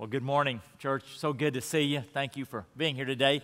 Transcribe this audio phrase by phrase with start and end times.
[0.00, 1.18] Well, good morning, church.
[1.18, 2.00] So good to see you.
[2.00, 3.42] Thank you for being here today.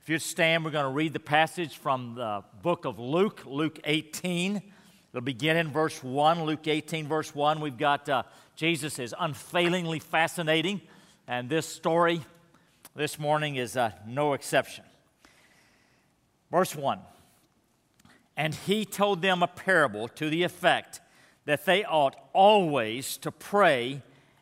[0.00, 3.78] If you stand, we're going to read the passage from the book of Luke, Luke
[3.84, 4.56] 18.
[4.56, 6.44] It'll begin in verse 1.
[6.44, 7.60] Luke 18, verse 1.
[7.60, 8.22] We've got uh,
[8.56, 10.80] Jesus is unfailingly fascinating,
[11.26, 12.22] and this story
[12.96, 14.84] this morning is uh, no exception.
[16.50, 17.00] Verse 1
[18.34, 21.02] And he told them a parable to the effect
[21.44, 24.00] that they ought always to pray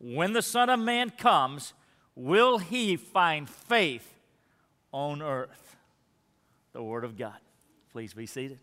[0.00, 1.74] when the Son of Man comes,
[2.14, 4.14] will he find faith
[4.92, 5.76] on earth?
[6.72, 7.38] The Word of God.
[7.92, 8.58] Please be seated.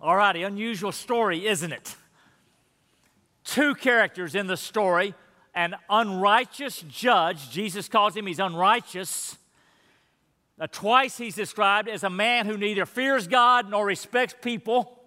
[0.00, 1.96] All righty, unusual story, isn't it?
[3.44, 5.14] Two characters in the story
[5.54, 9.36] an unrighteous judge, Jesus calls him, he's unrighteous.
[10.60, 15.02] Uh, twice he's described as a man who neither fears God nor respects people.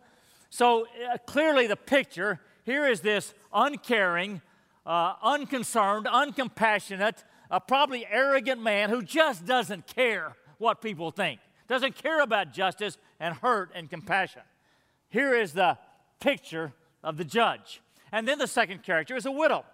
[0.49, 4.41] So uh, clearly, the picture here is this uncaring,
[4.85, 11.95] uh, unconcerned, uncompassionate, a probably arrogant man who just doesn't care what people think, doesn't
[11.95, 14.41] care about justice and hurt and compassion.
[15.09, 15.77] Here is the
[16.19, 16.73] picture
[17.03, 17.81] of the judge.
[18.11, 19.65] And then the second character is a widow.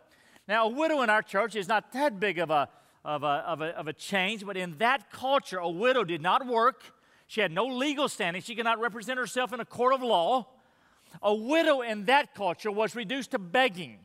[0.47, 2.69] Now, a widow in our church is not that big of a,
[3.05, 6.45] of a, of a, of a change, but in that culture, a widow did not
[6.47, 6.83] work.
[7.27, 8.41] She had no legal standing.
[8.41, 10.47] She could not represent herself in a court of law.
[11.21, 13.99] A widow in that culture was reduced to begging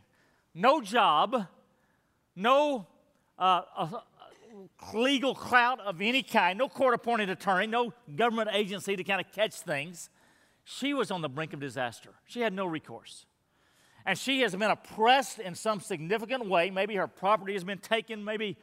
[0.55, 1.47] no job,
[2.37, 2.87] no
[3.39, 3.63] uh,
[4.93, 9.31] legal clout of any kind, no court appointed attorney, no government agency to kind of
[9.33, 10.11] catch things.
[10.65, 12.11] She was on the brink of disaster.
[12.27, 13.27] She had no recourse.
[14.07, 16.71] And she has been oppressed in some significant way.
[16.71, 18.57] Maybe her property has been taken, maybe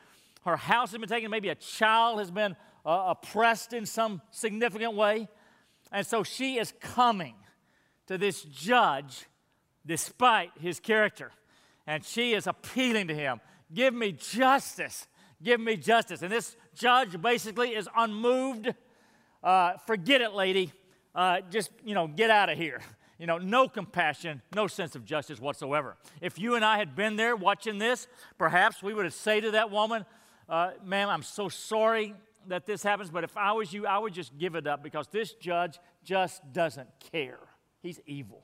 [0.45, 4.95] her house has been taken, maybe a child has been uh, oppressed in some significant
[4.95, 5.27] way.
[5.91, 7.35] And so she is coming
[8.07, 9.25] to this judge
[9.85, 11.31] despite his character
[11.87, 13.41] and she is appealing to him
[13.73, 15.07] Give me justice.
[15.41, 16.21] Give me justice.
[16.21, 18.73] And this judge basically is unmoved.
[19.43, 20.71] Uh, forget it, lady.
[21.15, 22.81] Uh, just, you know, get out of here.
[23.17, 25.95] You know, no compassion, no sense of justice whatsoever.
[26.21, 29.51] If you and I had been there watching this, perhaps we would have said to
[29.51, 30.05] that woman,
[30.49, 32.15] uh, Ma'am, I'm so sorry
[32.47, 35.07] that this happens, but if I was you, I would just give it up because
[35.07, 37.37] this judge just doesn't care.
[37.83, 38.41] He's evil.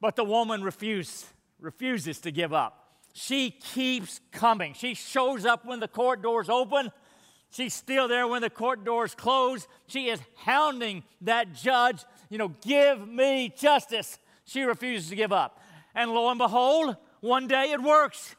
[0.00, 1.26] But the woman refused
[1.60, 2.88] refuses to give up.
[3.12, 4.74] She keeps coming.
[4.74, 6.92] She shows up when the court doors open.
[7.50, 9.66] She's still there when the court doors close.
[9.86, 14.18] She is hounding that judge, you know, give me justice.
[14.44, 15.60] She refuses to give up.
[15.94, 18.36] And lo and behold, one day it works.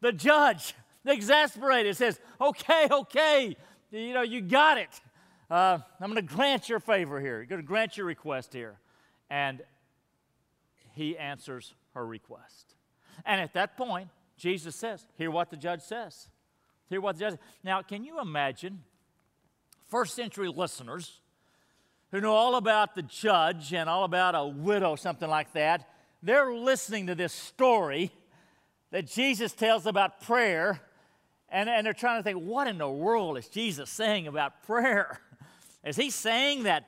[0.00, 0.74] The judge,
[1.04, 3.56] exasperated, says, okay, okay,
[3.90, 5.00] you know, you got it.
[5.50, 7.40] Uh, I'm going to grant your favor here.
[7.42, 8.78] I'm going to grant your request here.
[9.28, 9.62] And
[10.92, 12.74] he answers her request.
[13.24, 16.28] And at that point, Jesus says, Hear what the judge says.
[16.88, 18.82] Hear what the judge Now, can you imagine
[19.88, 21.20] first century listeners
[22.10, 25.88] who know all about the judge and all about a widow, something like that?
[26.22, 28.10] They're listening to this story
[28.90, 30.80] that Jesus tells about prayer,
[31.48, 35.20] and, and they're trying to think, what in the world is Jesus saying about prayer?
[35.82, 36.84] Is he saying that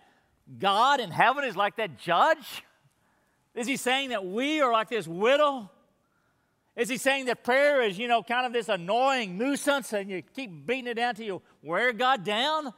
[0.59, 2.63] God in heaven is like that judge?
[3.55, 5.71] Is he saying that we are like this widow?
[6.75, 10.23] Is he saying that prayer is, you know, kind of this annoying nuisance and you
[10.23, 12.73] keep beating it down till you wear God down?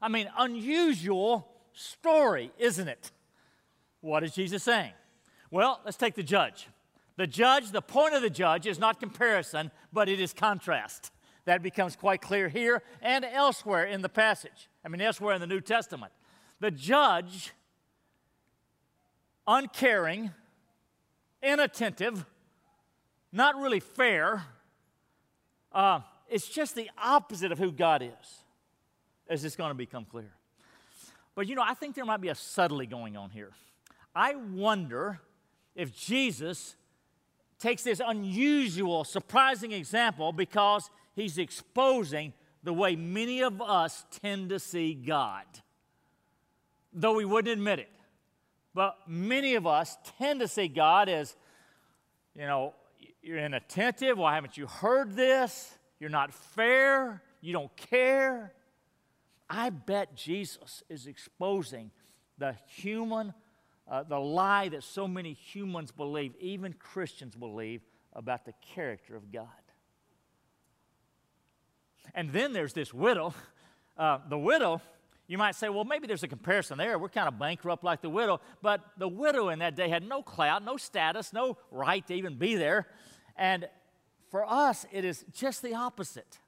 [0.00, 3.12] I mean, unusual story, isn't it?
[4.00, 4.92] What is Jesus saying?
[5.50, 6.66] Well, let's take the judge.
[7.16, 11.12] The judge, the point of the judge is not comparison, but it is contrast.
[11.44, 14.68] That becomes quite clear here and elsewhere in the passage.
[14.84, 16.12] I mean, elsewhere in the New Testament.
[16.58, 17.52] The judge
[19.46, 20.30] uncaring,
[21.42, 22.24] inattentive,
[23.32, 24.44] not really fair,
[25.72, 28.44] uh, it's just the opposite of who God is,
[29.28, 30.32] as it's going to become clear.
[31.34, 33.50] But you know, I think there might be a subtlety going on here.
[34.14, 35.20] I wonder
[35.74, 36.76] if Jesus
[37.58, 44.58] takes this unusual, surprising example because he's exposing the way many of us tend to
[44.58, 45.44] see God,
[46.92, 47.88] though we wouldn't admit it.
[48.74, 51.36] But many of us tend to see God as,
[52.34, 52.74] you know,
[53.22, 54.18] you're inattentive.
[54.18, 55.76] Why haven't you heard this?
[56.00, 57.22] You're not fair.
[57.40, 58.52] You don't care.
[59.48, 61.90] I bet Jesus is exposing
[62.38, 63.34] the human,
[63.88, 67.82] uh, the lie that so many humans believe, even Christians believe,
[68.14, 69.46] about the character of God.
[72.14, 73.34] And then there's this widow.
[73.96, 74.80] Uh, the widow,
[75.32, 76.98] you might say, well, maybe there's a comparison there.
[76.98, 78.42] We're kind of bankrupt like the widow.
[78.60, 82.36] But the widow in that day had no clout, no status, no right to even
[82.36, 82.86] be there.
[83.34, 83.66] And
[84.30, 86.38] for us, it is just the opposite.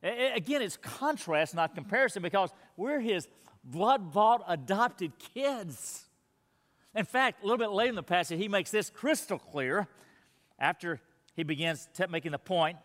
[0.00, 3.26] It, again, it's contrast, not comparison, because we're his
[3.64, 6.04] blood bought adopted kids.
[6.94, 9.88] In fact, a little bit later in the passage, he makes this crystal clear
[10.56, 11.00] after
[11.34, 12.76] he begins making the point.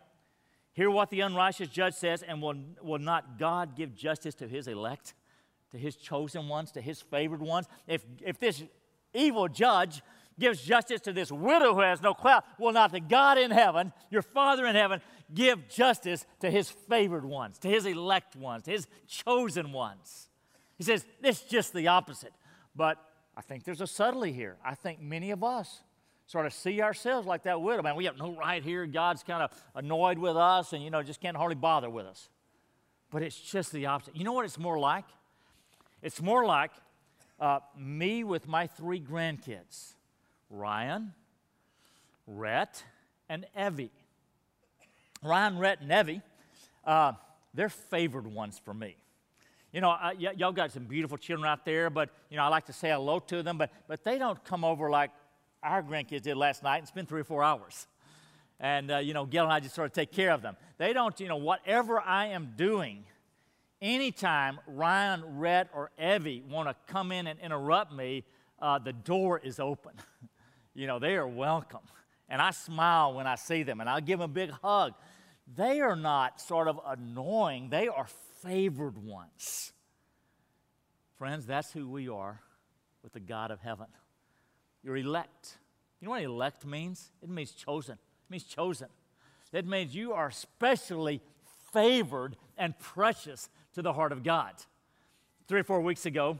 [0.73, 4.67] Hear what the unrighteous judge says, and will, will not God give justice to his
[4.67, 5.13] elect,
[5.75, 7.67] to his chosen ones, to his favored ones?
[7.87, 8.63] If, if this
[9.13, 10.01] evil judge
[10.39, 13.93] gives justice to this widow who has no clout, will not the God in heaven,
[14.09, 15.01] your Father in heaven,
[15.33, 20.29] give justice to his favored ones, to his elect ones, to his chosen ones?
[20.77, 22.33] He says, it's just the opposite.
[22.75, 22.97] But
[23.37, 24.57] I think there's a subtlety here.
[24.63, 25.81] I think many of us
[26.27, 27.81] sort of see ourselves like that widow.
[27.81, 28.85] Man, we have no right here.
[28.85, 32.29] God's kind of annoyed with us and, you know, just can't hardly bother with us.
[33.11, 34.15] But it's just the opposite.
[34.15, 35.05] You know what it's more like?
[36.05, 36.69] It's more like
[37.39, 39.95] uh, me with my three grandkids
[40.51, 41.13] Ryan,
[42.27, 42.83] Rhett,
[43.27, 43.89] and Evie.
[45.23, 46.21] Ryan, Rhett, and Evie,
[46.85, 47.13] uh,
[47.55, 48.95] they're favored ones for me.
[49.73, 52.67] You know, y- y'all got some beautiful children out there, but, you know, I like
[52.67, 55.09] to say hello to them, but, but they don't come over like
[55.63, 57.87] our grandkids did last night and spend three or four hours.
[58.59, 60.55] And, uh, you know, Gail and I just sort of take care of them.
[60.77, 63.05] They don't, you know, whatever I am doing,
[63.81, 68.23] anytime Ryan, Rhett, or Evie want to come in and interrupt me,
[68.59, 69.93] uh, the door is open.
[70.73, 71.81] you know, they are welcome.
[72.29, 74.93] And I smile when I see them and I'll give them a big hug.
[75.55, 78.07] They are not sort of annoying, they are
[78.41, 79.71] favored ones.
[81.17, 82.41] Friends, that's who we are
[83.03, 83.87] with the God of heaven.
[84.83, 85.57] You're elect.
[85.99, 87.11] You know what elect means?
[87.21, 87.93] It means chosen.
[87.93, 88.87] It means chosen.
[89.53, 91.21] It means you are specially
[91.71, 94.53] favored and precious to the heart of God.
[95.47, 96.39] Three or four weeks ago,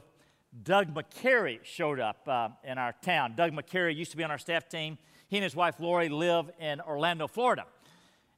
[0.62, 3.34] Doug McCary showed up uh, in our town.
[3.36, 4.96] Doug McCary used to be on our staff team.
[5.28, 7.66] He and his wife Lori live in Orlando, Florida,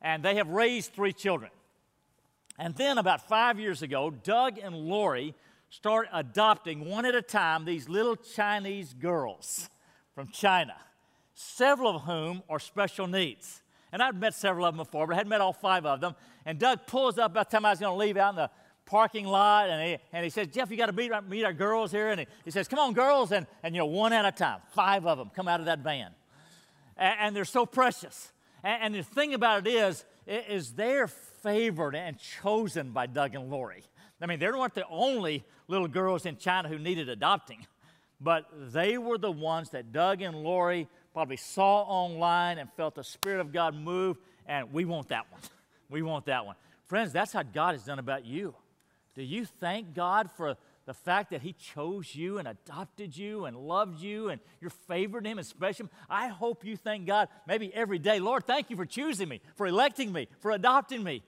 [0.03, 1.53] and they have raised three children.
[2.59, 5.35] And then about five years ago, Doug and Lori
[5.71, 9.71] start adopting one at a time these little Chinese girls
[10.13, 10.75] from China,
[11.35, 13.63] several of whom are special needs.
[13.93, 16.17] And I've met several of them before, but I hadn't met all five of them.
[16.45, 18.51] And Doug pulls up about the time I was going to leave out in the
[18.89, 21.93] parking lot, and he, and he says, Jeff, you got to meet, meet our girls
[21.93, 22.09] here.
[22.09, 23.31] And he, he, says, Come on, girls.
[23.31, 25.81] And, and, you know, one at a time, five of them come out of that
[25.81, 26.11] van.
[26.97, 28.33] And, and they're so precious.
[28.65, 33.51] And, and, the thing about it is, is they're favored and chosen by Doug and
[33.51, 33.85] Lori.
[34.21, 37.67] I mean, they weren't the only little girls in China who needed adopting.
[38.21, 43.05] But they were the ones that Doug and Lori probably saw online and felt the
[43.05, 45.41] Spirit of God move, and we want that one.
[45.89, 46.57] We want that one.
[46.87, 48.55] Friends, that's how God has done about you.
[49.19, 50.57] Do you thank God for
[50.87, 55.27] the fact that He chose you and adopted you and loved you and you're favored
[55.27, 55.89] Him and special?
[56.09, 58.21] I hope you thank God maybe every day.
[58.21, 61.25] Lord, thank you for choosing me, for electing me, for adopting me,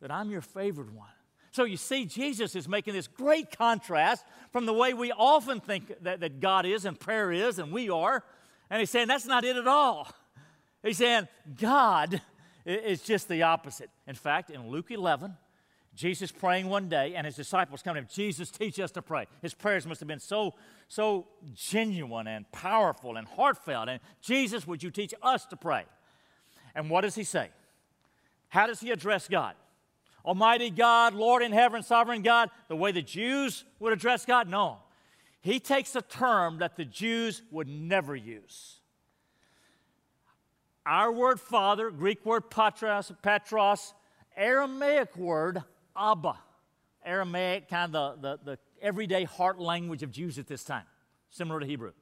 [0.00, 1.06] that I'm your favored one.
[1.52, 5.92] So you see, Jesus is making this great contrast from the way we often think
[6.02, 8.24] that, that God is and prayer is, and we are.
[8.70, 10.08] And he's saying that's not it at all.
[10.82, 11.28] He's saying
[11.60, 12.20] God
[12.66, 13.90] is just the opposite.
[14.08, 15.36] In fact, in Luke 11,
[15.94, 18.08] Jesus praying one day, and his disciples come to him.
[18.10, 19.26] Jesus, teach us to pray.
[19.42, 20.54] His prayers must have been so,
[20.86, 23.88] so genuine and powerful and heartfelt.
[23.88, 25.84] And Jesus, would you teach us to pray?
[26.74, 27.50] And what does he say?
[28.48, 29.54] How does he address God?
[30.24, 34.48] Almighty God, Lord in heaven, sovereign God, the way the Jews would address God?
[34.48, 34.78] No.
[35.40, 38.76] He takes a term that the Jews would never use.
[40.86, 43.92] Our word father, Greek word patros, patros
[44.38, 45.64] Aramaic word
[45.98, 46.38] Abba.
[47.04, 50.84] Aramaic, kind of the, the, the everyday heart language of Jews at this time,
[51.30, 51.92] similar to Hebrew.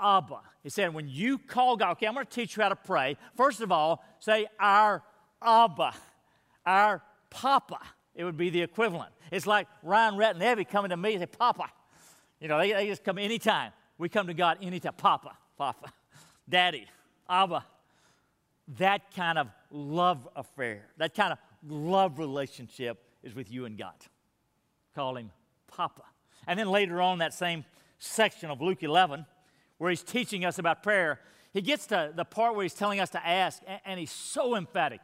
[0.00, 0.40] Abba.
[0.62, 3.16] He said, when you call God, okay, I'm going to teach you how to pray.
[3.36, 5.02] First of all, say, Our
[5.42, 5.94] Abba,
[6.64, 7.80] our Papa.
[8.14, 9.12] It would be the equivalent.
[9.32, 11.68] It's like Ryan Rhett and Evie coming to me and say, Papa.
[12.40, 13.72] You know, they, they just come anytime.
[13.98, 14.94] We come to God anytime.
[14.94, 15.92] Papa, Papa,
[16.48, 16.86] Daddy,
[17.28, 17.64] Abba.
[18.78, 23.94] That kind of love affair, that kind of love relationship is with you and God.
[24.94, 25.30] Call him
[25.68, 26.02] Papa.
[26.46, 27.64] And then later on, that same
[27.98, 29.26] section of Luke 11,
[29.78, 31.20] where he's teaching us about prayer,
[31.52, 35.00] he gets to the part where he's telling us to ask, and he's so emphatic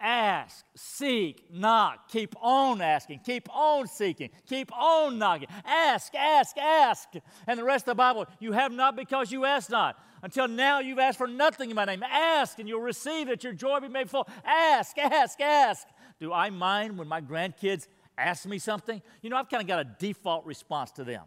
[0.00, 2.08] ask, seek, knock.
[2.08, 5.48] Keep on asking, keep on seeking, keep on knocking.
[5.64, 7.08] Ask, ask, ask.
[7.46, 9.98] And the rest of the Bible, you have not because you ask not.
[10.22, 12.02] Until now, you've asked for nothing in my name.
[12.02, 13.42] Ask, and you'll receive it.
[13.42, 14.28] Your joy be made full.
[14.44, 15.86] Ask, ask, ask.
[16.18, 19.00] Do I mind when my grandkids ask me something?
[19.22, 21.24] You know, I've kind of got a default response to them.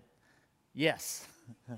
[0.73, 1.27] Yes.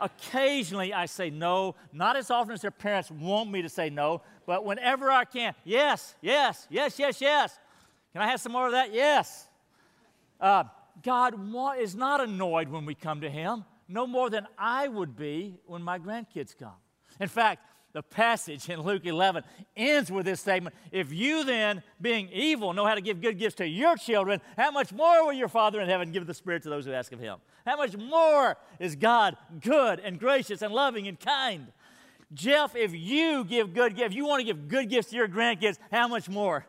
[0.00, 4.22] Occasionally I say no, not as often as their parents want me to say no,
[4.46, 7.58] but whenever I can, yes, yes, yes, yes, yes.
[8.12, 8.94] Can I have some more of that?
[8.94, 9.48] Yes.
[10.40, 10.64] Uh,
[11.02, 11.34] God
[11.78, 15.82] is not annoyed when we come to Him, no more than I would be when
[15.82, 16.76] my grandkids come.
[17.18, 19.42] In fact, the passage in Luke 11
[19.76, 23.56] ends with this statement If you then, being evil, know how to give good gifts
[23.56, 26.70] to your children, how much more will your Father in heaven give the Spirit to
[26.70, 27.38] those who ask of Him?
[27.66, 31.72] How much more is God good and gracious and loving and kind?
[32.34, 35.28] Jeff, if you give good gifts, if you want to give good gifts to your
[35.28, 36.66] grandkids, how much more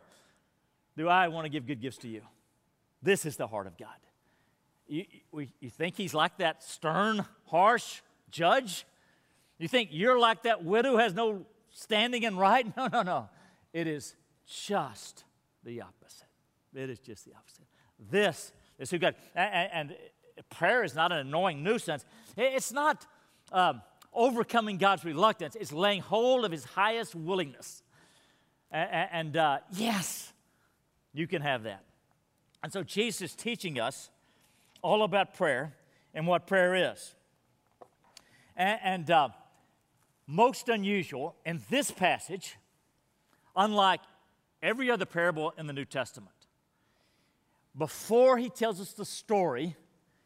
[0.96, 2.22] do I want to give good gifts to you?
[3.02, 3.88] This is the heart of God.
[4.90, 5.04] You,
[5.60, 8.84] you think He's like that stern, harsh judge?
[9.58, 12.66] You think you're like that widow has no standing and right?
[12.76, 13.28] No, no, no.
[13.72, 14.16] It is
[14.46, 15.24] just
[15.62, 16.26] the opposite.
[16.74, 17.66] It is just the opposite.
[18.10, 19.96] This is who God, and, and
[20.50, 22.04] prayer is not an annoying nuisance.
[22.36, 23.06] It's not
[23.52, 23.82] um,
[24.12, 27.84] overcoming God's reluctance, it's laying hold of His highest willingness.
[28.72, 30.32] And, and uh, yes,
[31.12, 31.84] you can have that.
[32.62, 34.10] And so Jesus is teaching us
[34.82, 35.74] all about prayer
[36.14, 37.14] and what prayer is.
[38.56, 39.28] And, and uh,
[40.26, 42.56] most unusual in this passage,
[43.56, 44.00] unlike
[44.62, 46.34] every other parable in the New Testament.
[47.76, 49.76] Before he tells us the story,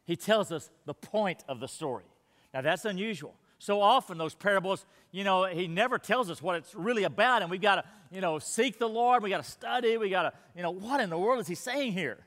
[0.03, 2.05] he tells us the point of the story.
[2.53, 3.35] Now, that's unusual.
[3.59, 7.49] So often, those parables, you know, he never tells us what it's really about, and
[7.49, 10.33] we've got to, you know, seek the Lord, we got to study, we got to,
[10.55, 12.24] you know, what in the world is he saying here?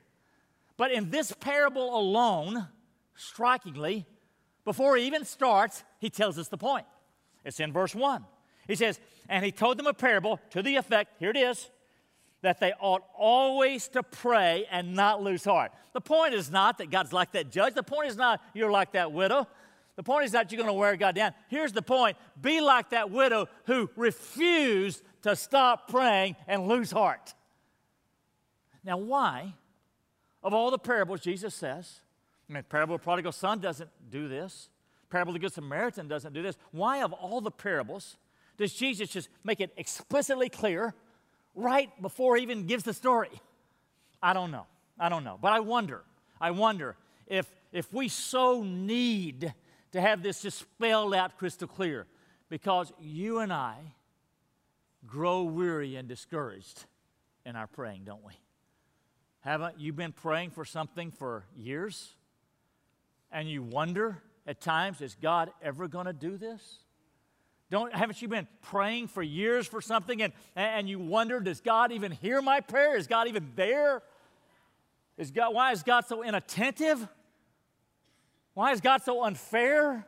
[0.79, 2.69] But in this parable alone,
[3.15, 4.07] strikingly,
[4.65, 6.87] before he even starts, he tells us the point.
[7.45, 8.25] It's in verse 1.
[8.67, 11.69] He says, And he told them a parable to the effect, here it is,
[12.43, 15.73] that they ought always to pray and not lose heart.
[15.93, 17.75] The point is not that God's like that judge.
[17.75, 19.49] The point is not you're like that widow.
[19.97, 21.35] The point is not you're going to wear God down.
[21.49, 27.35] Here's the point be like that widow who refused to stop praying and lose heart.
[28.85, 29.55] Now, why,
[30.49, 32.01] of all the parables Jesus says,
[32.49, 34.71] I mean, parable of prodigal son doesn't do this.
[35.11, 36.57] Parable of the Good Samaritan doesn't do this.
[36.71, 38.17] Why, of all the parables,
[38.57, 40.95] does Jesus just make it explicitly clear
[41.55, 43.29] right before he even gives the story?
[44.23, 44.65] I don't know.
[44.99, 45.39] I don't know.
[45.41, 46.03] But I wonder,
[46.41, 49.53] I wonder if, if we so need
[49.93, 52.07] to have this just spelled out crystal clear
[52.49, 53.77] because you and I
[55.07, 56.87] grow weary and discouraged
[57.45, 58.33] in our praying, don't we?
[59.41, 62.15] Haven't you been praying for something for years?
[63.31, 66.79] And you wonder at times, is God ever going to do this?
[67.71, 71.93] Don't, haven't you been praying for years for something and, and you wonder, does God
[71.93, 72.97] even hear my prayer?
[72.97, 74.03] Is God even there?
[75.19, 77.07] Is God, why is God so inattentive?
[78.55, 80.07] Why is God so unfair?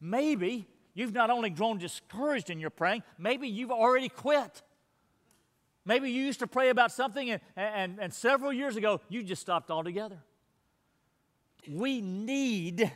[0.00, 4.62] Maybe you've not only grown discouraged in your praying, maybe you've already quit.
[5.84, 9.42] Maybe you used to pray about something and, and, and several years ago you just
[9.42, 10.18] stopped altogether.
[11.68, 12.90] We need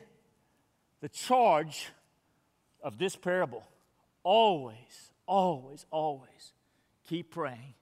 [1.01, 1.89] the charge
[2.83, 3.67] of this parable
[4.23, 6.53] always, always, always
[7.09, 7.75] keep praying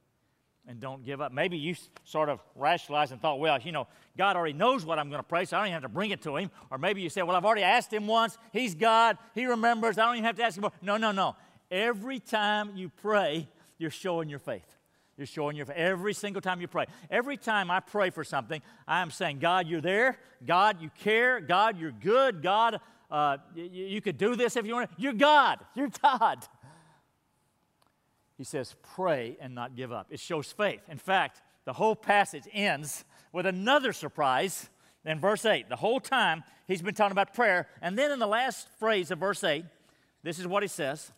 [0.66, 1.32] and don't give up.
[1.32, 5.08] Maybe you sort of rationalized and thought, well, you know, God already knows what I'm
[5.08, 6.50] going to pray, so I don't even have to bring it to Him.
[6.70, 8.38] Or maybe you said, well, I've already asked Him once.
[8.52, 9.18] He's God.
[9.34, 9.98] He remembers.
[9.98, 10.72] I don't even have to ask Him more.
[10.82, 11.36] No, no, no.
[11.70, 14.73] Every time you pray, you're showing your faith.
[15.16, 15.70] You're showing your.
[15.72, 16.86] Every single time you pray.
[17.10, 20.18] Every time I pray for something, I am saying, God, you're there.
[20.44, 21.40] God, you care.
[21.40, 22.42] God, you're good.
[22.42, 22.80] God,
[23.10, 24.90] uh, you, you could do this if you want.
[24.96, 25.60] You're God.
[25.74, 26.46] You're God.
[28.36, 30.08] He says, pray and not give up.
[30.10, 30.80] It shows faith.
[30.88, 34.68] In fact, the whole passage ends with another surprise
[35.04, 35.68] in verse 8.
[35.68, 37.68] The whole time he's been talking about prayer.
[37.80, 39.64] And then in the last phrase of verse 8,
[40.22, 41.12] this is what he says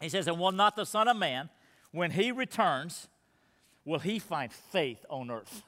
[0.00, 1.50] He says, And will not the Son of Man,
[1.92, 3.08] when he returns,
[3.84, 5.62] will he find faith on earth?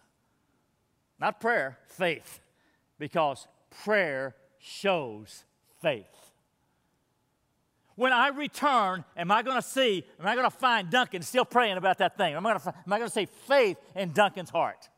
[1.19, 2.41] Not prayer, faith.
[2.99, 3.47] Because
[3.85, 5.45] prayer shows
[5.81, 6.07] faith.
[7.95, 11.45] When I return, am I going to see, am I going to find Duncan still
[11.45, 12.35] praying about that thing?
[12.35, 14.89] Am I going to, see faith in Duncan's heart?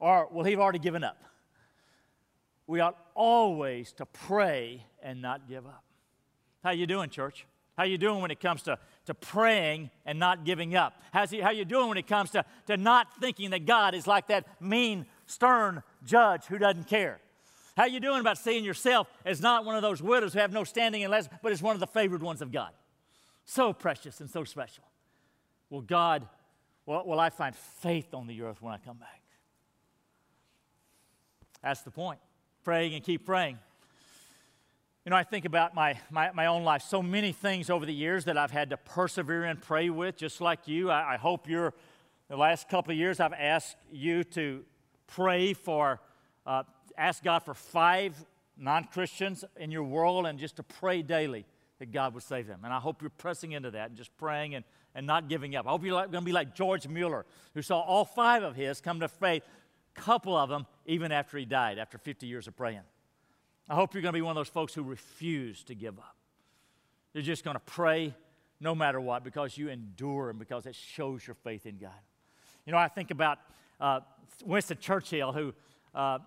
[0.00, 1.22] Or will he have already given up?
[2.66, 5.84] We ought always to pray and not give up.
[6.62, 7.46] How you doing, church?
[7.76, 11.00] How you doing when it comes to, to praying and not giving up?
[11.12, 14.06] How's he, how you doing when it comes to, to not thinking that God is
[14.06, 17.20] like that mean, stern judge who doesn't care?
[17.76, 20.62] How you doing about seeing yourself as not one of those widows who have no
[20.62, 22.70] standing in less, but as one of the favored ones of God?
[23.44, 24.84] So precious and so special.
[25.70, 26.26] Will God,
[26.86, 29.20] will, will I find faith on the earth when I come back?
[31.62, 32.20] That's the point.
[32.62, 33.58] Praying and keep praying.
[35.04, 36.80] You know, I think about my, my, my, own life.
[36.80, 40.40] So many things over the years that I've had to persevere and pray with, just
[40.40, 40.90] like you.
[40.90, 41.74] I, I hope you're,
[42.30, 44.64] the last couple of years, I've asked you to
[45.06, 46.00] pray for,
[46.46, 46.62] uh,
[46.96, 48.16] ask God for five
[48.56, 51.44] non Christians in your world and just to pray daily
[51.80, 52.60] that God would save them.
[52.64, 55.66] And I hope you're pressing into that and just praying and, and not giving up.
[55.66, 58.56] I hope you're like, going to be like George Mueller, who saw all five of
[58.56, 59.42] his come to faith,
[59.94, 62.80] couple of them even after he died, after 50 years of praying.
[63.68, 66.16] I hope you're going to be one of those folks who refuse to give up.
[67.14, 68.14] You're just going to pray
[68.60, 71.92] no matter what because you endure and because it shows your faith in God.
[72.66, 73.38] You know, I think about
[73.80, 74.00] uh,
[74.44, 75.54] Winston Churchill, who
[75.94, 76.18] uh,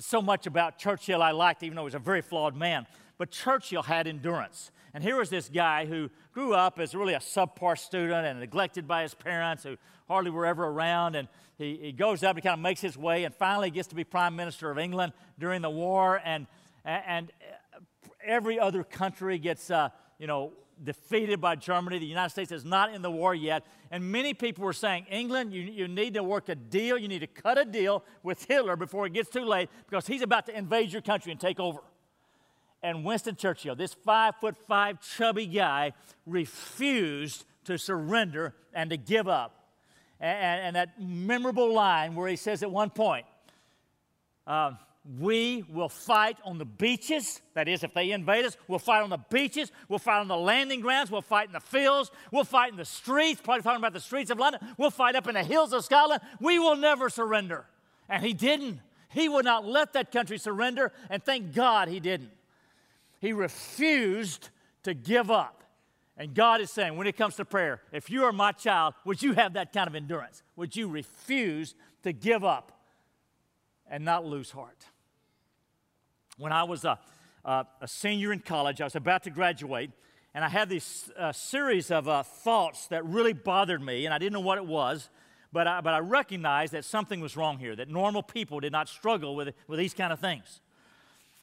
[0.00, 2.86] so much about Churchill I liked, even though he was a very flawed man.
[3.16, 4.70] But Churchill had endurance.
[4.94, 8.86] And here was this guy who grew up as really a subpar student and neglected
[8.86, 9.76] by his parents who
[10.08, 11.14] hardly were ever around.
[11.14, 13.94] And he, he goes up, and kind of makes his way, and finally gets to
[13.94, 16.20] be Prime Minister of England during the war.
[16.24, 16.46] And
[16.84, 17.30] and
[18.24, 21.98] every other country gets, uh, you know, defeated by Germany.
[21.98, 23.64] The United States is not in the war yet.
[23.90, 27.20] And many people were saying, England, you, you need to work a deal, you need
[27.20, 30.56] to cut a deal with Hitler before it gets too late because he's about to
[30.56, 31.80] invade your country and take over.
[32.82, 35.92] And Winston Churchill, this five foot five chubby guy,
[36.26, 39.66] refused to surrender and to give up.
[40.18, 43.24] And, and that memorable line where he says at one point,
[44.46, 44.72] uh,
[45.18, 47.40] we will fight on the beaches.
[47.54, 49.72] That is, if they invade us, we'll fight on the beaches.
[49.88, 51.10] We'll fight on the landing grounds.
[51.10, 52.10] We'll fight in the fields.
[52.30, 54.60] We'll fight in the streets, probably talking about the streets of London.
[54.78, 56.22] We'll fight up in the hills of Scotland.
[56.40, 57.66] We will never surrender.
[58.08, 58.80] And he didn't.
[59.08, 62.30] He would not let that country surrender, and thank God he didn't.
[63.20, 64.48] He refused
[64.84, 65.64] to give up.
[66.16, 69.22] And God is saying, when it comes to prayer, if you are my child, would
[69.22, 70.42] you have that kind of endurance?
[70.56, 72.72] Would you refuse to give up
[73.90, 74.86] and not lose heart?
[76.38, 76.98] When I was a,
[77.44, 79.90] a, a, senior in college, I was about to graduate,
[80.34, 84.18] and I had this uh, series of uh, thoughts that really bothered me, and I
[84.18, 85.10] didn't know what it was,
[85.52, 88.88] but I, but I recognized that something was wrong here, that normal people did not
[88.88, 90.60] struggle with, with these kind of things.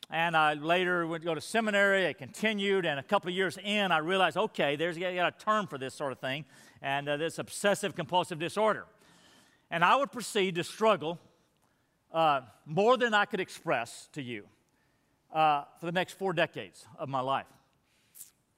[0.10, 3.60] And I later went to go to seminary, I continued, and a couple of years
[3.64, 6.46] in, I realized, okay, there's got a term for this sort of thing,
[6.82, 8.86] and uh, this obsessive compulsive disorder.
[9.70, 11.20] And I would proceed to struggle
[12.12, 14.46] uh, more than I could express to you
[15.34, 17.46] uh, for the next four decades of my life.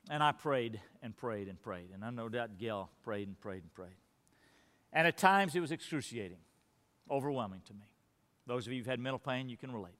[0.09, 1.89] And I prayed and prayed and prayed.
[1.93, 3.89] And I know that Gail prayed and prayed and prayed.
[4.93, 6.39] And at times it was excruciating,
[7.09, 7.85] overwhelming to me.
[8.47, 9.93] Those of you who've had mental pain, you can relate.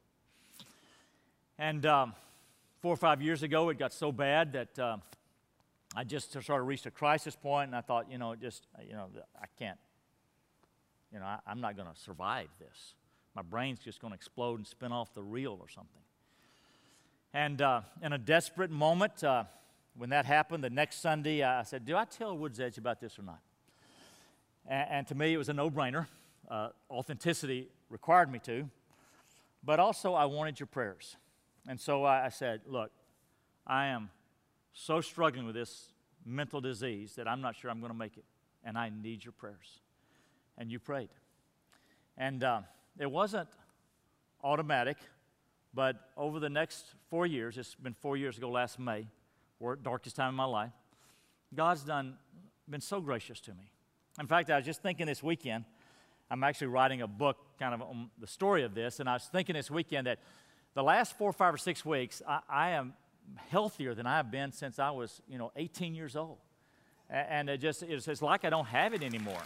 [1.58, 2.14] And um,
[2.82, 4.98] four or five years ago, it got so bad that uh,
[5.96, 8.94] I just sort of reached a crisis point, and I thought, you know, just, you
[8.94, 9.78] know, I can't,
[11.14, 12.96] you know, I, I'm not going to survive this.
[13.36, 16.02] My brain's just going to explode and spin off the reel or something.
[17.34, 19.46] And uh, in a desperate moment, uh,
[19.96, 23.18] when that happened, the next Sunday, I said, Do I tell Woods Edge about this
[23.18, 23.40] or not?
[24.68, 26.08] And, and to me, it was a no brainer.
[26.50, 28.70] Uh, authenticity required me to.
[29.64, 31.16] But also, I wanted your prayers.
[31.68, 32.92] And so I, I said, Look,
[33.66, 34.10] I am
[34.74, 35.94] so struggling with this
[36.26, 38.26] mental disease that I'm not sure I'm going to make it.
[38.64, 39.80] And I need your prayers.
[40.58, 41.10] And you prayed.
[42.18, 42.62] And uh,
[43.00, 43.50] it wasn't
[44.44, 44.98] automatic.
[45.74, 49.08] But over the next four years, it's been four years ago last May,
[49.60, 50.72] or darkest time in my life,
[51.54, 52.16] God's done
[52.70, 53.72] been so gracious to me.
[54.20, 55.66] In fact, I was just thinking this weekend,
[56.30, 59.26] I'm actually writing a book kind of on the story of this, and I was
[59.26, 60.20] thinking this weekend that
[60.74, 62.94] the last four, five, or six weeks, I, I am
[63.50, 66.38] healthier than I've been since I was, you know, 18 years old.
[67.10, 69.42] And it just, it's, it's like I don't have it anymore.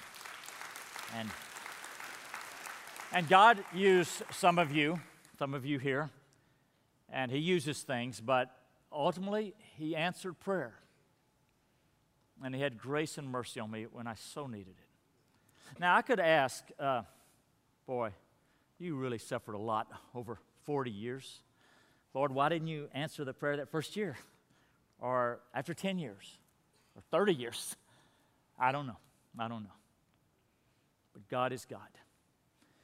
[1.18, 1.30] And,
[3.12, 5.00] and God used some of you
[5.38, 6.10] some of you here,
[7.10, 8.56] and he uses things, but
[8.92, 10.74] ultimately, he answered prayer.
[12.44, 15.80] And he had grace and mercy on me when I so needed it.
[15.80, 17.04] Now, I could ask, uh,
[17.86, 18.12] boy,
[18.78, 21.42] you really suffered a lot over 40 years.
[22.14, 24.18] Lord, why didn't you answer the prayer that first year?
[25.00, 26.38] Or after 10 years?
[26.96, 27.76] Or 30 years?
[28.60, 28.98] I don't know.
[29.38, 29.70] I don't know.
[31.14, 31.80] But God is God.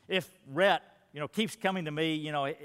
[0.07, 0.81] If Rhett,
[1.13, 2.55] you know, keeps coming to me, you know, and,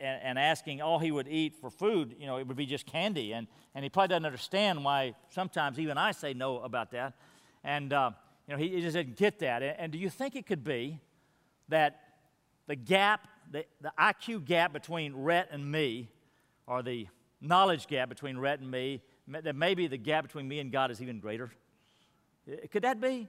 [0.00, 3.32] and, asking all he would eat for food, you know, it would be just candy.
[3.32, 7.14] And, and he probably doesn't understand why sometimes even I say no about that.
[7.62, 8.10] And, uh,
[8.46, 9.62] you know, he, he, just didn't get that.
[9.62, 11.00] And, and do you think it could be
[11.68, 12.00] that
[12.66, 16.10] the gap, the, the IQ gap between Rhett and me,
[16.66, 17.06] or the
[17.40, 21.00] knowledge gap between Rhett and me, that maybe the gap between me and God is
[21.00, 21.50] even greater?
[22.70, 23.28] Could that be?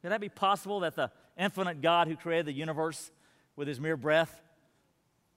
[0.00, 3.10] Could that be possible that the infinite God who created the universe
[3.56, 4.42] with his mere breath,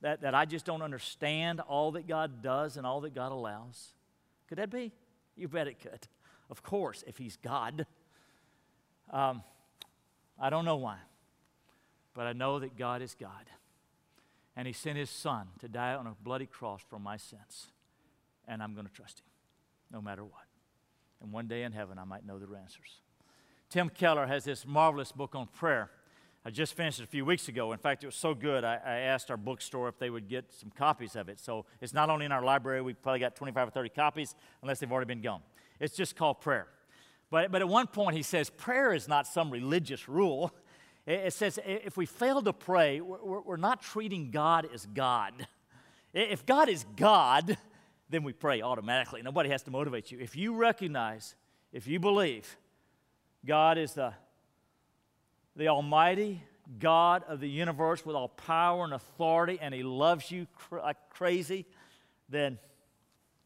[0.02, 3.94] that, that I just don't understand all that God does and all that God allows?
[4.48, 4.92] Could that be?
[5.36, 6.08] You bet it could.
[6.50, 7.86] Of course, if he's God.
[9.12, 9.44] Um,
[10.40, 10.98] I don't know why,
[12.14, 13.50] but I know that God is God.
[14.56, 17.68] And he sent his son to die on a bloody cross for my sins.
[18.48, 19.26] And I'm going to trust him
[19.92, 20.46] no matter what.
[21.22, 23.02] And one day in heaven, I might know the answers.
[23.70, 25.90] Tim Keller has this marvelous book on prayer.
[26.48, 27.74] I just finished it a few weeks ago.
[27.74, 30.46] In fact, it was so good, I, I, asked our bookstore if they would get
[30.54, 31.42] some copies of it.
[31.42, 34.80] So it's not only in our library, we've probably got 25 or 30 copies, unless
[34.80, 35.42] they've already been gone.
[35.82, 36.68] It's just called Prayer.
[37.30, 40.54] But, but at one point, he says, prayer is not some religious rule.
[41.06, 45.48] It, it says if we fail to pray, we're, we're not treating God as God.
[46.14, 47.58] If God is God,
[48.10, 49.22] then we pray automatically.
[49.22, 50.20] Nobody has to motivate you.
[50.20, 51.36] If you recognize,
[51.74, 52.58] if you believe,
[53.46, 54.14] God is the,
[55.58, 56.42] the Almighty
[56.80, 60.98] God of the universe with all power and authority, and He loves you cr- like
[61.10, 61.66] crazy,
[62.30, 62.60] then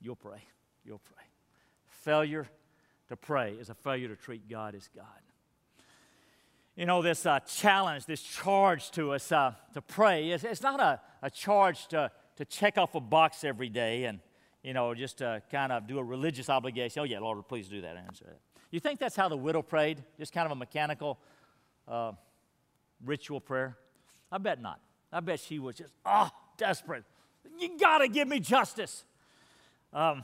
[0.02, 0.44] you'll pray.
[0.86, 1.24] You'll pray.
[1.88, 2.48] Failure
[3.08, 5.06] to pray is a failure to treat God as God.
[6.76, 10.80] You know, this uh, challenge, this charge to us uh, to pray, it's, it's not
[10.80, 14.20] a, a charge to, to check off a box every day and,
[14.64, 17.02] you know, just to kind of do a religious obligation.
[17.02, 17.98] Oh, yeah, Lord, please do that.
[17.98, 18.40] Answer that.
[18.72, 20.04] You think that's how the widow prayed?
[20.18, 21.20] Just kind of a mechanical
[21.88, 22.14] uh,
[23.04, 23.78] ritual prayer?
[24.32, 24.80] I bet not.
[25.12, 27.04] I bet she was just, oh, desperate.
[27.60, 29.04] You got to give me justice.
[29.94, 30.24] Um,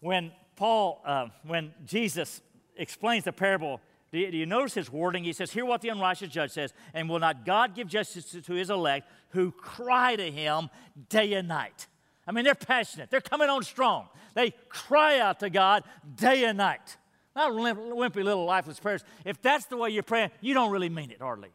[0.00, 2.42] when Paul, uh, when Jesus
[2.76, 5.24] explains the parable, do you, do you, notice his wording?
[5.24, 8.52] He says, Hear what the unrighteous judge says, and will not God give justice to
[8.52, 10.68] his elect who cry to him
[11.08, 11.86] day and night?
[12.26, 14.08] I mean, they're passionate, they're coming on strong.
[14.34, 16.96] They cry out to God day and night.
[17.34, 19.04] Not wimpy little lifeless prayers.
[19.24, 21.50] If that's the way you're praying, you don't really mean it hardly.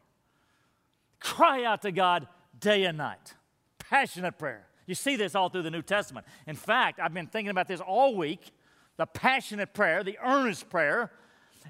[1.20, 2.26] Cry out to God
[2.58, 3.34] day and night.
[3.78, 4.66] Passionate prayer.
[4.86, 6.26] You see this all through the New Testament.
[6.46, 8.52] In fact, I've been thinking about this all week
[8.96, 11.10] the passionate prayer, the earnest prayer.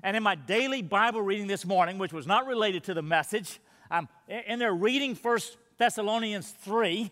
[0.03, 3.61] And in my daily Bible reading this morning, which was not related to the message,
[3.90, 7.11] I'm in there reading First Thessalonians 3,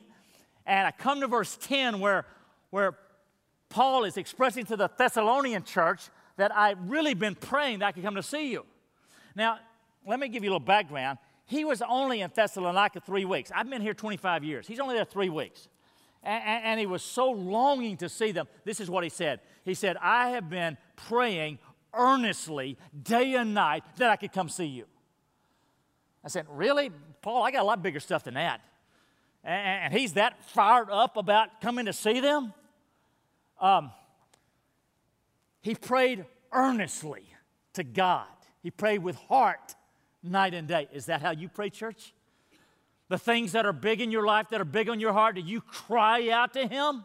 [0.64, 2.26] and I come to verse 10 where,
[2.70, 2.96] where
[3.68, 8.02] Paul is expressing to the Thessalonian church that I've really been praying that I could
[8.02, 8.64] come to see you.
[9.34, 9.58] Now,
[10.06, 11.18] let me give you a little background.
[11.46, 13.50] He was only in Thessalonica three weeks.
[13.54, 14.66] I've been here 25 years.
[14.66, 15.68] He's only there three weeks.
[16.22, 18.48] And, and, he was so longing to see them.
[18.64, 19.40] This is what he said.
[19.64, 21.60] He said, I have been praying
[21.94, 24.86] earnestly day and night that I could come see you.
[26.24, 26.90] I said, Really?
[27.22, 28.60] Paul, I got a lot bigger stuff than that.
[29.44, 32.52] And, and he's that fired up about coming to see them?
[33.60, 33.92] Um,
[35.66, 37.24] he prayed earnestly
[37.72, 38.28] to God.
[38.62, 39.74] He prayed with heart
[40.22, 40.86] night and day.
[40.92, 42.14] Is that how you pray, church?
[43.08, 45.40] The things that are big in your life, that are big on your heart, do
[45.40, 47.04] you cry out to Him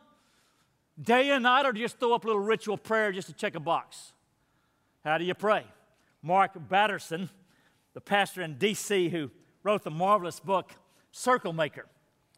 [1.01, 3.33] day and night, or do you just throw up a little ritual prayer just to
[3.33, 4.13] check a box?
[5.03, 5.65] How do you pray?
[6.21, 7.31] Mark Batterson,
[7.95, 9.09] the pastor in D.C.
[9.09, 9.31] who
[9.63, 10.69] wrote the marvelous book
[11.11, 11.87] Circle Maker.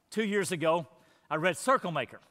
[0.10, 0.88] Two years ago,
[1.30, 2.22] I read Circle Maker.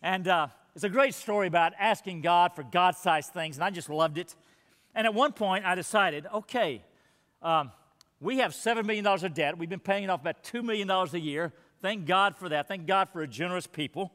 [0.00, 0.46] And uh,
[0.76, 4.18] it's a great story about asking God for God sized things, and I just loved
[4.18, 4.36] it.
[4.94, 6.84] And at one point, I decided okay,
[7.40, 7.72] um,
[8.20, 9.56] we have $7 million of debt.
[9.56, 11.54] We've been paying it off about $2 million a year.
[11.80, 12.68] Thank God for that.
[12.68, 14.12] Thank God for a generous people.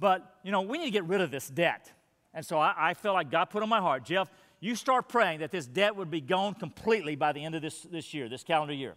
[0.00, 1.92] But, you know, we need to get rid of this debt.
[2.32, 5.40] And so I, I felt like God put on my heart, Jeff, you start praying
[5.40, 8.44] that this debt would be gone completely by the end of this, this year, this
[8.44, 8.94] calendar year.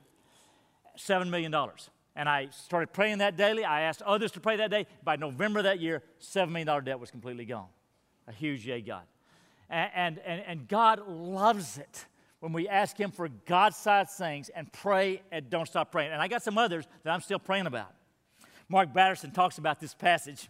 [0.98, 1.54] $7 million.
[2.16, 3.66] And I started praying that daily.
[3.66, 4.88] I asked others to pray that day.
[5.04, 7.68] By November that year, $7 million debt was completely gone.
[8.28, 9.04] A huge yay, God.
[9.70, 12.06] And, and, and God loves it
[12.40, 16.12] when we ask Him for God sized things and pray and don't stop praying.
[16.12, 17.94] And I got some others that I'm still praying about.
[18.70, 20.50] Mark Batterson talks about this passage.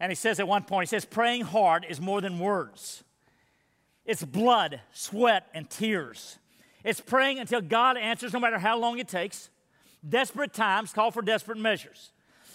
[0.00, 3.04] And he says at one point, he says, praying hard is more than words.
[4.04, 6.38] It's blood, sweat, and tears.
[6.84, 9.48] It's praying until God answers, no matter how long it takes.
[10.06, 12.12] Desperate times call for desperate measures.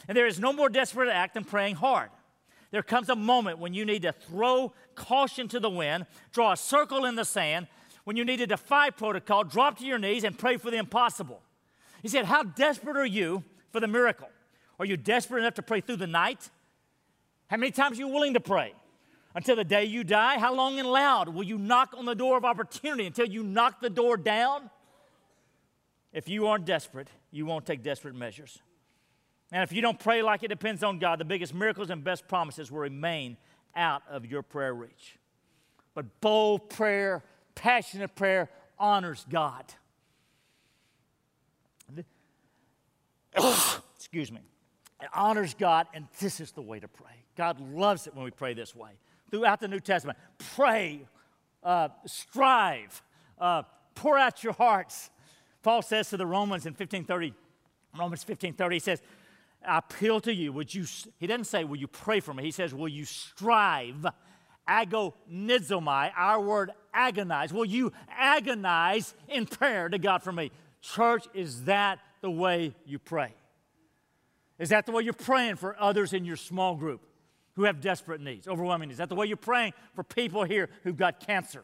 [0.08, 2.10] And there is no more desperate act than praying hard.
[2.72, 6.58] There comes a moment when you need to throw caution to the wind, draw a
[6.58, 7.68] circle in the sand,
[8.04, 11.42] when you need to defy protocol, drop to your knees and pray for the impossible.
[12.02, 14.30] He said, How desperate are you for the miracle?
[14.80, 16.50] Are you desperate enough to pray through the night?
[17.48, 18.74] How many times are you willing to pray?
[19.36, 20.40] Until the day you die?
[20.40, 23.82] How long and loud will you knock on the door of opportunity until you knock
[23.82, 24.70] the door down?
[26.12, 28.60] If you aren't desperate, you won't take desperate measures.
[29.52, 32.28] And if you don't pray like it depends on God, the biggest miracles and best
[32.28, 33.38] promises will remain
[33.76, 35.18] out of your prayer reach.
[35.96, 37.24] But bold prayer,
[37.56, 39.66] passionate prayer honors God.
[43.36, 44.42] Excuse me.
[45.02, 47.08] It honors God, and this is the way to pray.
[47.38, 48.92] God loves it when we pray this way.
[49.32, 50.18] Throughout the New Testament,
[50.56, 51.08] pray,
[51.64, 53.02] uh, strive,
[53.40, 53.64] uh,
[53.96, 55.10] pour out your hearts.
[55.70, 57.32] Paul says to the Romans in 1530,
[57.94, 59.04] Romans 1530, he says,
[59.64, 60.86] I appeal to you, would you,
[61.20, 62.42] he doesn't say, will you pray for me?
[62.42, 64.04] He says, will you strive,
[64.68, 70.50] agonizomai, our word agonize, will you agonize in prayer to God for me?
[70.82, 73.36] Church, is that the way you pray?
[74.58, 77.02] Is that the way you're praying for others in your small group
[77.58, 78.96] who have desperate needs, overwhelming needs?
[78.96, 81.64] Is that the way you're praying for people here who've got cancer,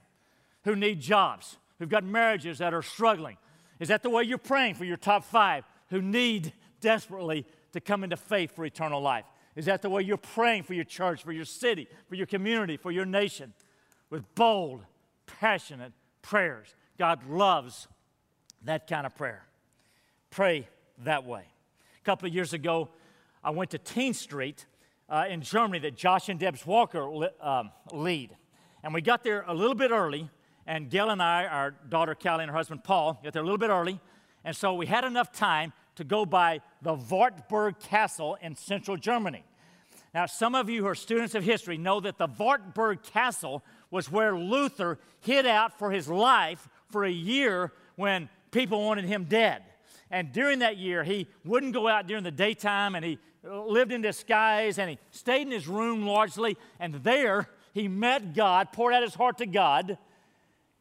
[0.63, 3.37] who need jobs, who've got marriages that are struggling?
[3.79, 8.03] Is that the way you're praying for your top five who need desperately to come
[8.03, 9.25] into faith for eternal life?
[9.55, 12.77] Is that the way you're praying for your church, for your city, for your community,
[12.77, 13.53] for your nation?
[14.09, 14.83] With bold,
[15.25, 16.73] passionate prayers.
[16.97, 17.87] God loves
[18.63, 19.45] that kind of prayer.
[20.29, 20.67] Pray
[21.03, 21.43] that way
[21.99, 22.89] A couple of years ago,
[23.43, 24.65] I went to Teen Street
[25.09, 28.35] uh, in Germany that Josh and Debs Walker um, lead.
[28.83, 30.29] And we got there a little bit early,
[30.67, 33.57] and Gail and I, our daughter Callie and her husband Paul, got there a little
[33.57, 33.99] bit early.
[34.43, 39.43] And so we had enough time to go by the Wartburg Castle in central Germany.
[40.13, 44.09] Now, some of you who are students of history know that the Wartburg Castle was
[44.09, 49.63] where Luther hid out for his life for a year when people wanted him dead.
[50.09, 54.01] And during that year, he wouldn't go out during the daytime and he lived in
[54.01, 56.57] disguise and he stayed in his room largely.
[56.79, 59.97] And there, he met God, poured out his heart to God.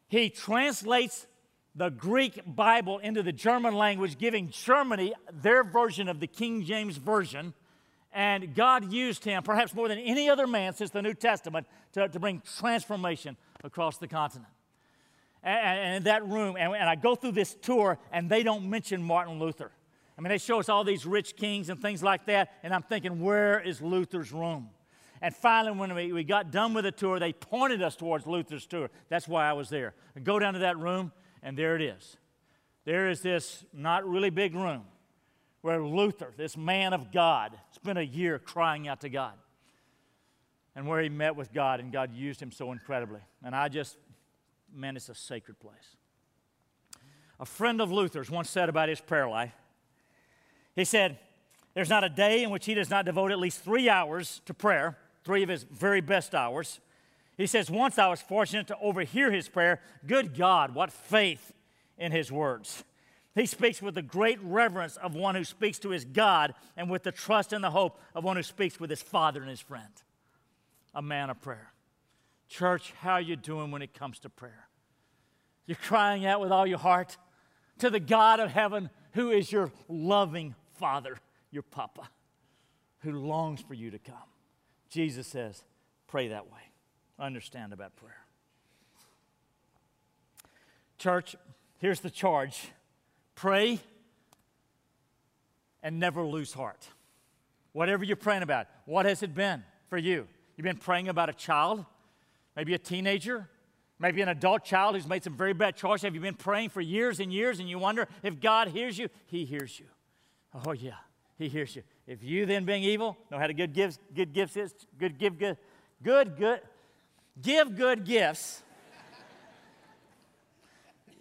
[0.07, 1.27] He translates
[1.75, 6.97] the Greek Bible into the German language, giving Germany their version of the King James
[6.97, 7.53] Version.
[8.13, 12.07] And God used him, perhaps more than any other man since the New Testament, to,
[12.07, 14.51] to bring transformation across the continent
[15.45, 18.69] and, and in that room, and, and I go through this tour, and they don't
[18.69, 19.71] mention Martin Luther.
[20.17, 22.81] I mean, they show us all these rich kings and things like that, and I'm
[22.81, 24.69] thinking, where is Luther's room?
[25.25, 28.67] And finally, when we, we got done with the tour, they pointed us towards Luther's
[28.67, 28.91] tour.
[29.09, 29.95] That's why I was there.
[30.15, 31.11] I go down to that room,
[31.41, 32.17] and there it is.
[32.83, 34.83] There is this not really big room
[35.61, 39.33] where Luther, this man of God, spent a year crying out to God.
[40.75, 43.21] And where he met with God, and God used him so incredibly.
[43.43, 43.97] And I just
[44.71, 45.95] man, it's a sacred place.
[47.39, 49.53] A friend of Luther's once said about his prayer life,
[50.75, 51.17] he said,
[51.73, 54.53] There's not a day in which he does not devote at least three hours to
[54.53, 56.79] prayer, three of his very best hours.
[57.37, 59.81] He says, Once I was fortunate to overhear his prayer.
[60.07, 61.51] Good God, what faith
[61.97, 62.83] in his words.
[63.33, 67.03] He speaks with the great reverence of one who speaks to his God and with
[67.03, 69.91] the trust and the hope of one who speaks with his father and his friend.
[70.93, 71.73] A man of prayer.
[72.47, 74.69] Church, how are you doing when it comes to prayer?
[75.65, 77.17] You're crying out with all your heart
[77.79, 81.17] to the God of heaven who is your loving Father,
[81.51, 82.07] your Papa,
[82.99, 84.15] who longs for you to come.
[84.95, 85.61] Jesus says,
[86.07, 86.61] pray that way.
[87.19, 88.25] Understand about prayer.
[90.97, 91.35] Church,
[91.79, 92.69] here's the charge
[93.35, 93.79] pray
[95.83, 96.87] and never lose heart.
[97.73, 100.27] Whatever you're praying about, what has it been for you?
[100.55, 101.85] You've been praying about a child?
[102.55, 103.49] maybe a teenager,
[103.99, 106.03] maybe an adult child who's made some very bad choices.
[106.03, 109.09] Have you been praying for years and years and you wonder if God hears you?
[109.27, 109.87] He hears you.
[110.65, 110.93] Oh, yeah,
[111.37, 111.83] He hears you.
[112.07, 115.37] If you then, being evil, know how to good gifts, good gifts is, good give
[115.37, 115.57] good,
[116.01, 116.61] good, good,
[117.41, 118.63] give good gifts.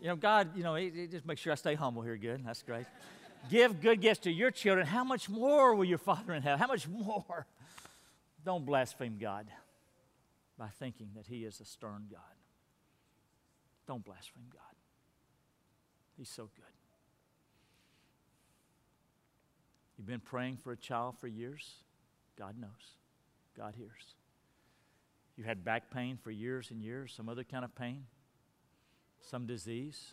[0.01, 2.17] you know, God, you know, he, he just make sure I stay humble here.
[2.17, 2.87] Good, that's great.
[3.51, 4.87] give good gifts to your children.
[4.87, 6.61] How much more will your Father in heaven?
[6.61, 7.47] How much more?
[8.45, 9.47] Don't blaspheme God
[10.59, 12.21] by thinking that He is a stern God.
[13.87, 14.61] Don't blaspheme God.
[16.17, 16.65] He's so good.
[20.05, 21.77] You've been praying for a child for years?
[22.39, 22.99] God knows.
[23.57, 24.17] God hears.
[25.35, 28.05] You had back pain for years and years, some other kind of pain,
[29.23, 30.13] some disease.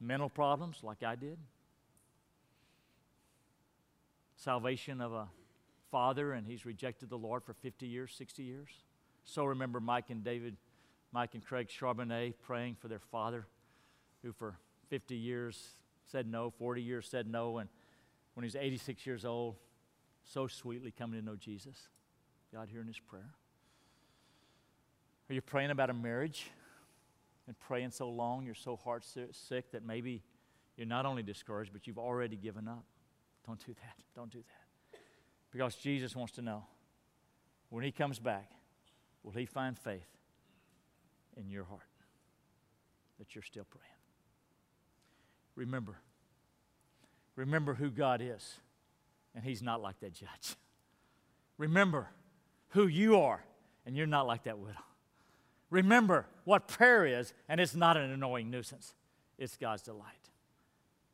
[0.00, 1.38] mental problems like I did,
[4.34, 5.28] salvation of a
[5.92, 8.70] father and he's rejected the Lord for 50 years, 60 years.
[9.22, 10.56] So remember Mike and David,
[11.12, 13.46] Mike and Craig Charbonnet praying for their father
[14.24, 15.74] who for 50 years
[16.10, 17.68] said no, 40 years said no, and
[18.34, 19.56] when he's 86 years old,
[20.24, 21.88] so sweetly coming to know Jesus.
[22.52, 23.30] God hearing his prayer.
[25.30, 26.50] Are you praying about a marriage
[27.46, 30.22] and praying so long, you're so heart sick that maybe
[30.76, 32.84] you're not only discouraged, but you've already given up?
[33.46, 33.96] Don't do that.
[34.14, 34.98] Don't do that.
[35.50, 36.64] Because Jesus wants to know
[37.70, 38.50] when he comes back,
[39.22, 40.08] will he find faith
[41.36, 41.80] in your heart
[43.18, 43.86] that you're still praying?
[45.54, 45.96] Remember,
[47.36, 48.58] remember who God is,
[49.34, 50.56] and he's not like that judge.
[51.58, 52.08] Remember
[52.70, 53.44] who you are,
[53.86, 54.84] and you're not like that widow.
[55.70, 58.94] Remember what prayer is, and it's not an annoying nuisance,
[59.38, 60.30] it's God's delight.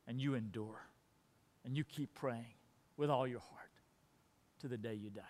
[0.07, 0.87] And you endure,
[1.63, 2.55] and you keep praying
[2.97, 3.69] with all your heart
[4.61, 5.21] to the day you die.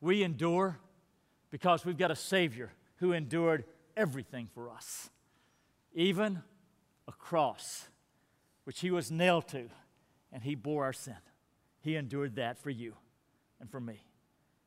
[0.00, 0.78] We endure
[1.50, 3.64] because we've got a Savior who endured
[3.96, 5.08] everything for us,
[5.94, 6.42] even
[7.08, 7.88] a cross,
[8.64, 9.70] which He was nailed to,
[10.32, 11.16] and He bore our sin.
[11.80, 12.94] He endured that for you
[13.60, 14.04] and for me.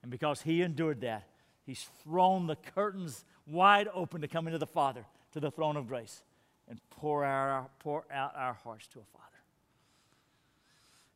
[0.02, 1.28] And because He endured that,
[1.66, 5.88] He's thrown the curtains wide open to come into the Father, to the throne of
[5.88, 6.24] grace,
[6.70, 9.26] and pour, our, pour out our hearts to a Father.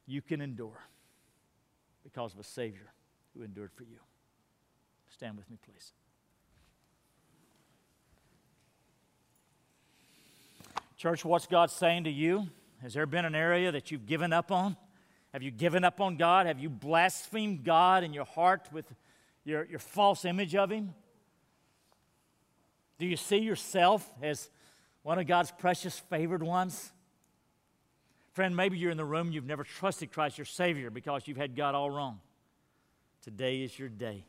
[0.06, 0.84] You can endure
[2.04, 2.91] because of a Savior
[3.34, 4.00] who endured for you.
[5.10, 5.94] Stand with me, please.
[10.98, 12.48] Church, what's God saying to you?
[12.82, 14.76] Has there been an area that you've given up on?
[15.34, 16.48] Have you given up on God?
[16.48, 18.86] Have you blasphemed God in your heart with
[19.44, 20.94] your, your false image of Him?
[23.00, 24.50] Do you see yourself as
[25.04, 26.91] one of God's precious favored ones?
[28.34, 31.56] Friend, maybe you're in the room, you've never trusted Christ your Savior because you've had
[31.56, 32.20] God all wrong.
[33.24, 34.26] Today is your day.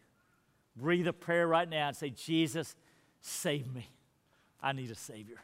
[0.76, 2.74] Breathe a prayer right now and say, Jesus,
[3.20, 3.88] save me.
[4.62, 5.40] I need a Savior.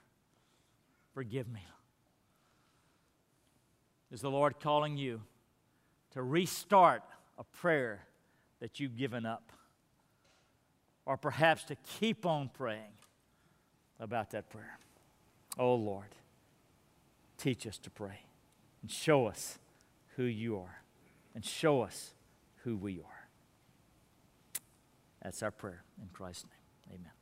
[1.14, 1.60] Forgive me.
[4.10, 5.22] Is the Lord calling you
[6.12, 7.02] to restart
[7.38, 8.06] a prayer
[8.60, 9.52] that you've given up?
[11.08, 12.92] or perhaps to keep on praying
[13.98, 14.78] about that prayer.
[15.58, 16.14] Oh Lord,
[17.38, 18.20] teach us to pray
[18.82, 19.58] and show us
[20.16, 20.82] who you are
[21.34, 22.12] and show us
[22.56, 23.28] who we are.
[25.22, 26.98] That's our prayer in Christ's name.
[27.00, 27.17] Amen.